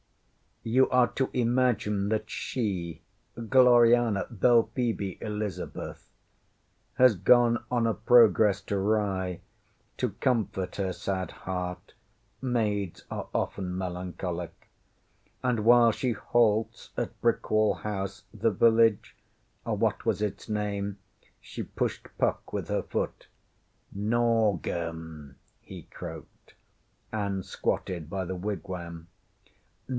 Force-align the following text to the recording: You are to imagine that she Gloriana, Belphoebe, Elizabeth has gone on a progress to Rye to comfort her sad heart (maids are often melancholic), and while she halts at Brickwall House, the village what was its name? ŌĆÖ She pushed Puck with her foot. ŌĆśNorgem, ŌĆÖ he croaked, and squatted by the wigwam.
You 0.63 0.89
are 0.89 1.07
to 1.09 1.29
imagine 1.33 2.09
that 2.09 2.29
she 2.29 3.01
Gloriana, 3.49 4.27
Belphoebe, 4.31 5.19
Elizabeth 5.21 6.09
has 6.95 7.15
gone 7.15 7.63
on 7.71 7.85
a 7.87 7.93
progress 7.95 8.61
to 8.61 8.77
Rye 8.77 9.41
to 9.97 10.09
comfort 10.13 10.75
her 10.77 10.91
sad 10.93 11.31
heart 11.31 11.93
(maids 12.41 13.05
are 13.11 13.27
often 13.33 13.75
melancholic), 13.77 14.69
and 15.43 15.65
while 15.65 15.91
she 15.91 16.11
halts 16.13 16.89
at 16.97 17.19
Brickwall 17.21 17.75
House, 17.81 18.23
the 18.33 18.51
village 18.51 19.15
what 19.63 20.05
was 20.05 20.21
its 20.21 20.49
name? 20.49 20.93
ŌĆÖ 20.93 21.27
She 21.41 21.63
pushed 21.63 22.07
Puck 22.19 22.53
with 22.53 22.69
her 22.69 22.83
foot. 22.83 23.27
ŌĆśNorgem, 23.95 24.55
ŌĆÖ 24.63 25.35
he 25.61 25.83
croaked, 25.83 26.53
and 27.11 27.43
squatted 27.45 28.09
by 28.09 28.25
the 28.25 28.35
wigwam. 28.35 29.07